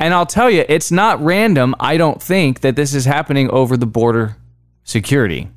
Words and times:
And 0.00 0.14
I'll 0.14 0.26
tell 0.26 0.50
you, 0.50 0.64
it's 0.68 0.92
not 0.92 1.22
random, 1.22 1.74
I 1.80 1.96
don't 1.96 2.22
think, 2.22 2.60
that 2.60 2.76
this 2.76 2.94
is 2.94 3.04
happening 3.04 3.50
over 3.50 3.76
the 3.76 3.86
border 3.86 4.36
security. 4.84 5.48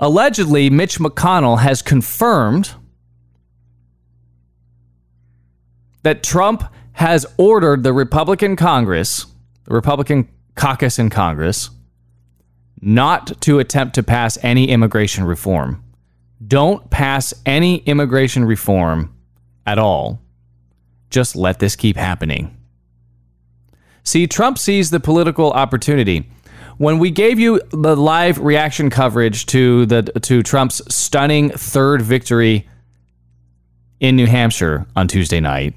Allegedly, 0.00 0.70
Mitch 0.70 0.98
McConnell 0.98 1.60
has 1.60 1.82
confirmed 1.82 2.74
that 6.02 6.22
Trump 6.22 6.64
has 6.92 7.26
ordered 7.36 7.82
the 7.82 7.92
Republican 7.92 8.56
Congress, 8.56 9.26
the 9.64 9.74
Republican 9.74 10.28
caucus 10.54 10.98
in 10.98 11.10
Congress, 11.10 11.70
not 12.80 13.40
to 13.42 13.58
attempt 13.58 13.94
to 13.96 14.02
pass 14.02 14.38
any 14.42 14.68
immigration 14.68 15.24
reform. 15.24 15.82
Don't 16.46 16.88
pass 16.90 17.34
any 17.44 17.76
immigration 17.78 18.44
reform 18.44 19.14
at 19.66 19.78
all. 19.78 20.20
Just 21.10 21.36
let 21.36 21.58
this 21.58 21.76
keep 21.76 21.96
happening. 21.96 22.56
See, 24.02 24.26
Trump 24.26 24.58
sees 24.58 24.90
the 24.90 25.00
political 25.00 25.50
opportunity. 25.52 26.30
When 26.78 26.98
we 26.98 27.10
gave 27.10 27.38
you 27.38 27.60
the 27.72 27.96
live 27.96 28.38
reaction 28.38 28.88
coverage 28.88 29.46
to 29.46 29.84
the 29.86 30.02
to 30.02 30.42
Trump's 30.42 30.80
stunning 30.94 31.50
third 31.50 32.02
victory 32.02 32.68
in 34.00 34.16
New 34.16 34.26
Hampshire 34.26 34.86
on 34.94 35.08
Tuesday 35.08 35.40
night, 35.40 35.74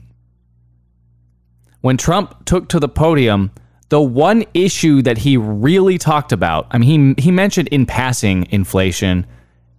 when 1.82 1.98
Trump 1.98 2.46
took 2.46 2.70
to 2.70 2.80
the 2.80 2.88
podium, 2.88 3.52
the 3.90 4.02
one 4.02 4.46
issue 4.54 5.02
that 5.02 5.18
he 5.18 5.36
really 5.36 5.98
talked 5.98 6.32
about, 6.32 6.68
I 6.72 6.78
mean, 6.78 7.16
he, 7.18 7.24
he 7.24 7.32
mentioned 7.32 7.68
in 7.70 7.86
passing 7.86 8.48
inflation, 8.52 9.26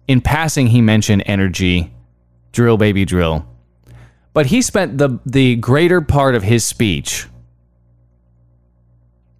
in 0.07 0.21
passing, 0.21 0.67
he 0.67 0.81
mentioned 0.81 1.23
energy, 1.25 1.91
drill, 2.51 2.77
baby, 2.77 3.05
drill. 3.05 3.47
But 4.33 4.47
he 4.47 4.61
spent 4.61 4.97
the, 4.97 5.19
the 5.25 5.55
greater 5.55 6.01
part 6.01 6.35
of 6.35 6.43
his 6.43 6.65
speech 6.65 7.27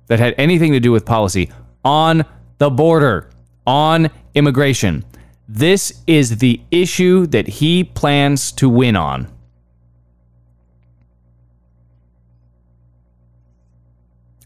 that 0.08 0.20
had 0.20 0.36
anything 0.38 0.72
to 0.74 0.80
do 0.80 0.92
with 0.92 1.06
policy 1.06 1.50
on 1.84 2.24
the 2.60 2.70
border, 2.70 3.30
on 3.66 4.10
immigration. 4.36 5.04
This 5.48 6.02
is 6.08 6.38
the 6.38 6.62
issue 6.72 7.26
that 7.28 7.48
he 7.48 7.84
plans 7.84 8.52
to 8.54 8.70
win 8.70 8.96
on. 8.96 9.28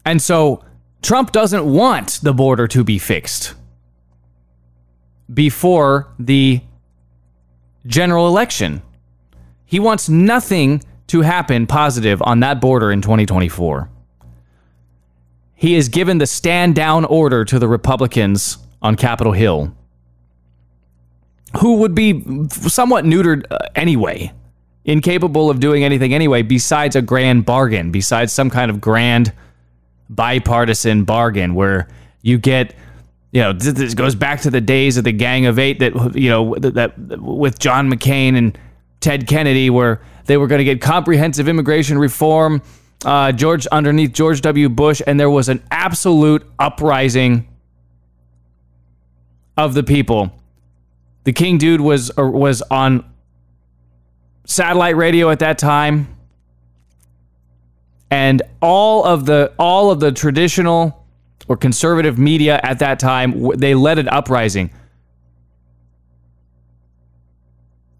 And 0.04 0.22
so 0.22 0.64
Trump 1.02 1.32
doesn't 1.32 1.66
want 1.66 2.20
the 2.22 2.32
border 2.32 2.66
to 2.68 2.82
be 2.82 2.98
fixed 2.98 3.54
before 5.32 6.08
the 6.18 6.62
general 7.86 8.26
election. 8.26 8.80
He 9.68 9.78
wants 9.78 10.08
nothing 10.08 10.82
to 11.08 11.20
happen 11.20 11.66
positive 11.66 12.22
on 12.22 12.40
that 12.40 12.58
border 12.58 12.90
in 12.90 13.02
2024. 13.02 13.90
He 15.54 15.74
has 15.74 15.90
given 15.90 16.16
the 16.16 16.26
stand 16.26 16.74
down 16.74 17.04
order 17.04 17.44
to 17.44 17.58
the 17.58 17.68
Republicans 17.68 18.56
on 18.80 18.94
Capitol 18.94 19.32
Hill, 19.34 19.76
who 21.60 21.76
would 21.76 21.94
be 21.94 22.24
somewhat 22.48 23.04
neutered 23.04 23.44
uh, 23.50 23.58
anyway, 23.74 24.32
incapable 24.86 25.50
of 25.50 25.60
doing 25.60 25.84
anything 25.84 26.14
anyway, 26.14 26.40
besides 26.40 26.96
a 26.96 27.02
grand 27.02 27.44
bargain, 27.44 27.90
besides 27.90 28.32
some 28.32 28.48
kind 28.48 28.70
of 28.70 28.80
grand 28.80 29.34
bipartisan 30.08 31.04
bargain 31.04 31.54
where 31.54 31.88
you 32.22 32.38
get 32.38 32.74
you 33.32 33.42
know 33.42 33.52
this 33.52 33.92
goes 33.92 34.14
back 34.14 34.40
to 34.40 34.50
the 34.50 34.62
days 34.62 34.96
of 34.96 35.04
the 35.04 35.12
gang 35.12 35.44
of 35.44 35.58
8 35.58 35.80
that 35.80 36.14
you 36.14 36.30
know 36.30 36.54
that, 36.54 36.74
that 36.74 37.20
with 37.20 37.58
John 37.58 37.92
McCain 37.92 38.34
and 38.34 38.58
Ted 39.00 39.26
Kennedy 39.26 39.70
where 39.70 40.00
they 40.26 40.36
were 40.36 40.46
going 40.46 40.58
to 40.58 40.64
get 40.64 40.80
comprehensive 40.80 41.48
immigration 41.48 41.98
reform 41.98 42.62
uh, 43.04 43.32
George 43.32 43.66
underneath 43.68 44.12
George 44.12 44.40
W. 44.40 44.68
Bush 44.68 45.00
and 45.06 45.18
there 45.18 45.30
was 45.30 45.48
an 45.48 45.62
absolute 45.70 46.44
uprising 46.58 47.48
of 49.56 49.74
the 49.74 49.82
people. 49.82 50.32
The 51.24 51.32
king 51.32 51.58
dude 51.58 51.80
was 51.80 52.10
uh, 52.16 52.24
was 52.24 52.62
on 52.62 53.04
satellite 54.46 54.96
radio 54.96 55.30
at 55.30 55.40
that 55.40 55.58
time. 55.58 56.14
And 58.10 58.40
all 58.62 59.04
of 59.04 59.26
the 59.26 59.52
all 59.58 59.90
of 59.90 60.00
the 60.00 60.10
traditional 60.10 61.06
or 61.46 61.56
conservative 61.56 62.18
media 62.18 62.58
at 62.62 62.78
that 62.78 62.98
time 62.98 63.50
they 63.56 63.74
led 63.74 63.98
an 63.98 64.08
uprising 64.08 64.70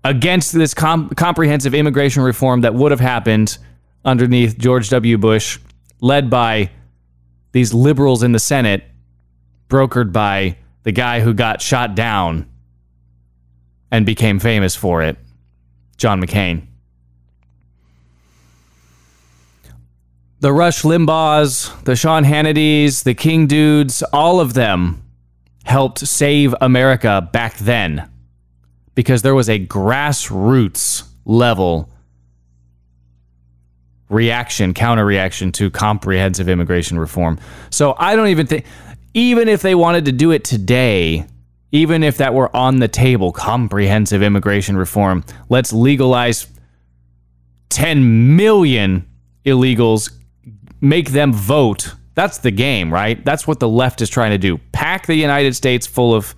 against 0.08 0.52
this 0.52 0.72
com- 0.72 1.10
comprehensive 1.10 1.74
immigration 1.74 2.22
reform 2.22 2.62
that 2.62 2.74
would 2.74 2.90
have 2.90 3.00
happened 3.00 3.58
underneath 4.06 4.56
George 4.56 4.88
W. 4.88 5.18
Bush, 5.18 5.58
led 6.00 6.30
by 6.30 6.70
these 7.52 7.74
liberals 7.74 8.22
in 8.22 8.32
the 8.32 8.38
Senate, 8.38 8.84
brokered 9.68 10.10
by 10.10 10.56
the 10.84 10.92
guy 10.92 11.20
who 11.20 11.34
got 11.34 11.60
shot 11.60 11.94
down 11.94 12.48
and 13.90 14.06
became 14.06 14.38
famous 14.38 14.74
for 14.74 15.02
it, 15.02 15.18
John 15.98 16.22
McCain. 16.22 16.62
the 20.40 20.52
Rush 20.52 20.82
Limbaughs, 20.82 21.82
the 21.82 21.96
Sean 21.96 22.22
Hannitys, 22.22 23.02
the 23.02 23.14
King 23.14 23.48
Dudes, 23.48 24.04
all 24.12 24.38
of 24.38 24.54
them 24.54 25.02
helped 25.64 25.98
save 25.98 26.54
America 26.60 27.28
back 27.32 27.56
then 27.58 28.08
because 28.98 29.22
there 29.22 29.36
was 29.36 29.48
a 29.48 29.64
grassroots 29.64 31.04
level 31.24 31.88
reaction, 34.08 34.74
counter 34.74 35.06
reaction 35.06 35.52
to 35.52 35.70
comprehensive 35.70 36.48
immigration 36.48 36.98
reform. 36.98 37.38
So 37.70 37.94
I 37.96 38.16
don't 38.16 38.26
even 38.26 38.48
think, 38.48 38.64
even 39.14 39.46
if 39.46 39.62
they 39.62 39.76
wanted 39.76 40.06
to 40.06 40.10
do 40.10 40.32
it 40.32 40.42
today, 40.42 41.26
even 41.70 42.02
if 42.02 42.16
that 42.16 42.34
were 42.34 42.50
on 42.56 42.80
the 42.80 42.88
table, 42.88 43.30
comprehensive 43.30 44.20
immigration 44.20 44.76
reform, 44.76 45.22
let's 45.48 45.72
legalize 45.72 46.48
10 47.68 48.34
million 48.34 49.08
illegals 49.46 50.10
make 50.80 51.10
them 51.10 51.32
vote. 51.32 51.94
That's 52.16 52.38
the 52.38 52.50
game, 52.50 52.92
right? 52.92 53.24
That's 53.24 53.46
what 53.46 53.60
the 53.60 53.68
left 53.68 54.02
is 54.02 54.10
trying 54.10 54.32
to 54.32 54.38
do. 54.38 54.58
Pack 54.72 55.06
the 55.06 55.14
United 55.14 55.54
States 55.54 55.86
full 55.86 56.16
of 56.16 56.34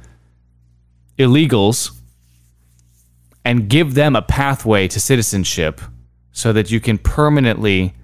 illegals 1.19 1.97
and 3.45 3.69
give 3.69 3.95
them 3.95 4.15
a 4.15 4.23
pathway 4.23 4.89
to 4.89 5.01
citizenship 5.01 5.81
so 6.33 6.53
that 6.53 6.71
you 6.71 6.81
can 6.81 6.99
permanently 6.99 7.95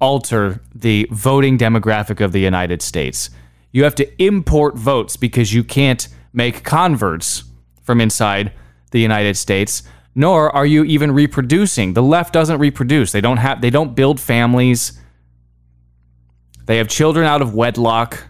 alter 0.00 0.60
the 0.74 1.08
voting 1.10 1.56
demographic 1.56 2.24
of 2.24 2.32
the 2.32 2.40
United 2.40 2.82
States. 2.82 3.30
You 3.72 3.84
have 3.84 3.94
to 3.96 4.22
import 4.22 4.76
votes 4.76 5.16
because 5.16 5.52
you 5.52 5.64
can't 5.64 6.08
make 6.32 6.64
converts 6.64 7.44
from 7.82 8.00
inside 8.00 8.52
the 8.90 9.00
United 9.00 9.36
States 9.36 9.82
nor 10.14 10.54
are 10.54 10.66
you 10.66 10.84
even 10.84 11.10
reproducing. 11.10 11.94
The 11.94 12.02
left 12.02 12.32
doesn't 12.32 12.58
reproduce. 12.58 13.12
They 13.12 13.20
don't 13.20 13.38
have 13.38 13.60
they 13.60 13.70
don't 13.70 13.94
build 13.94 14.20
families. 14.20 15.00
They 16.66 16.78
have 16.78 16.88
children 16.88 17.26
out 17.26 17.42
of 17.42 17.54
wedlock. 17.54 18.24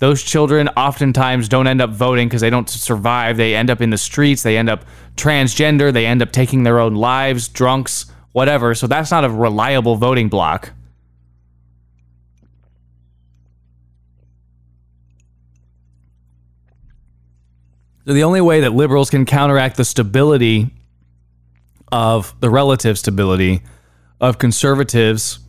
Those 0.00 0.22
children 0.22 0.68
oftentimes 0.70 1.48
don't 1.48 1.66
end 1.66 1.82
up 1.82 1.90
voting 1.90 2.26
because 2.26 2.40
they 2.40 2.48
don't 2.48 2.68
survive. 2.68 3.36
They 3.36 3.54
end 3.54 3.68
up 3.68 3.82
in 3.82 3.90
the 3.90 3.98
streets, 3.98 4.42
they 4.42 4.56
end 4.56 4.70
up 4.70 4.86
transgender, 5.14 5.92
they 5.92 6.06
end 6.06 6.22
up 6.22 6.32
taking 6.32 6.62
their 6.62 6.80
own 6.80 6.94
lives, 6.94 7.48
drunks, 7.48 8.06
whatever. 8.32 8.74
So 8.74 8.86
that's 8.86 9.10
not 9.10 9.24
a 9.26 9.30
reliable 9.30 9.96
voting 9.96 10.30
block. 10.30 10.72
So 18.06 18.14
the 18.14 18.24
only 18.24 18.40
way 18.40 18.60
that 18.60 18.72
liberals 18.72 19.10
can 19.10 19.26
counteract 19.26 19.76
the 19.76 19.84
stability 19.84 20.70
of 21.92 22.34
the 22.40 22.48
relative 22.48 22.98
stability 22.98 23.62
of 24.18 24.38
conservatives, 24.38 25.40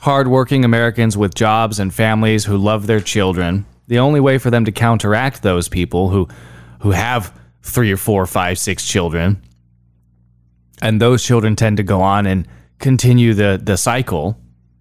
hardworking 0.00 0.66
Americans 0.66 1.16
with 1.16 1.34
jobs 1.34 1.78
and 1.78 1.92
families 1.94 2.44
who 2.44 2.58
love 2.58 2.86
their 2.86 3.00
children, 3.00 3.64
the 3.90 3.98
only 3.98 4.20
way 4.20 4.38
for 4.38 4.50
them 4.50 4.64
to 4.64 4.72
counteract 4.72 5.42
those 5.42 5.68
people 5.68 6.10
who 6.10 6.28
who 6.82 6.92
have 6.92 7.36
three 7.60 7.90
or 7.90 7.96
four, 7.96 8.24
five, 8.24 8.56
six 8.56 8.86
children, 8.86 9.42
and 10.80 11.02
those 11.02 11.24
children 11.24 11.56
tend 11.56 11.76
to 11.76 11.82
go 11.82 12.00
on 12.00 12.24
and 12.24 12.46
continue 12.78 13.34
the 13.34 13.60
the 13.60 13.76
cycle 13.76 14.40